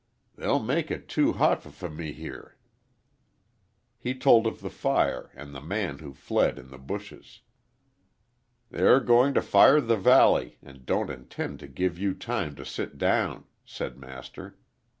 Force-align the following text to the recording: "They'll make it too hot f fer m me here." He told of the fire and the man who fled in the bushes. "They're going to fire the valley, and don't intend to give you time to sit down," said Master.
"They'll 0.35 0.57
make 0.63 0.89
it 0.89 1.07
too 1.07 1.33
hot 1.33 1.63
f 1.63 1.75
fer 1.75 1.85
m 1.85 1.97
me 1.97 2.11
here." 2.11 2.57
He 3.99 4.15
told 4.15 4.47
of 4.47 4.59
the 4.61 4.71
fire 4.71 5.29
and 5.35 5.53
the 5.53 5.61
man 5.61 5.99
who 5.99 6.11
fled 6.11 6.57
in 6.57 6.71
the 6.71 6.79
bushes. 6.79 7.41
"They're 8.71 8.99
going 8.99 9.35
to 9.35 9.43
fire 9.43 9.79
the 9.79 9.97
valley, 9.97 10.57
and 10.63 10.87
don't 10.87 11.11
intend 11.11 11.59
to 11.59 11.67
give 11.67 11.99
you 11.99 12.15
time 12.15 12.55
to 12.55 12.65
sit 12.65 12.97
down," 12.97 13.45
said 13.63 13.95
Master. 13.99 14.57